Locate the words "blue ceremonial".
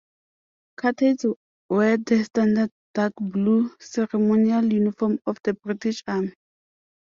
3.19-4.65